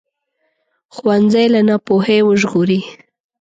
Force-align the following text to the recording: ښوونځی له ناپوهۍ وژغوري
ښوونځی 0.95 1.45
له 1.53 1.61
ناپوهۍ 1.67 2.19
وژغوري 2.23 2.81